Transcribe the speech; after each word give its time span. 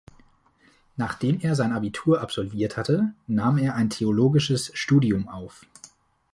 Nachdem 0.95 1.41
er 1.41 1.53
sein 1.53 1.73
Abitur 1.73 2.21
absolviert 2.21 2.75
hatte, 2.75 3.13
nahm 3.27 3.59
er 3.59 3.75
ein 3.75 3.91
theologisches 3.91 4.71
Studium 4.73 5.27
auf. 5.27 5.67